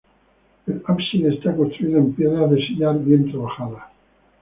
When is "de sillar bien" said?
2.47-3.29